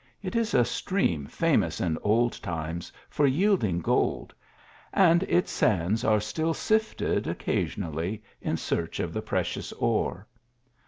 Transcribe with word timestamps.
It 0.23 0.35
is 0.35 0.55
a 0.55 0.65
stream 0.65 1.27
famous 1.27 1.79
in 1.79 1.95
old 2.01 2.41
times 2.41 2.91
for 3.07 3.27
yielding 3.27 3.81
gold, 3.81 4.33
and 4.91 5.21
its 5.21 5.51
sands 5.51 6.03
are 6.03 6.19
still 6.19 6.55
sifted, 6.55 7.25
occa 7.25 7.65
sionally, 7.67 8.23
in 8.41 8.57
search 8.57 8.99
of 8.99 9.13
the 9.13 9.21
precious 9.21 9.71
ore. 9.73 10.25